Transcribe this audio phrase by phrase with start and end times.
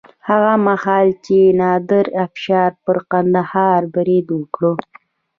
[0.29, 4.61] هغه مهال چې نادر افشار پر کندهار برید وکړ.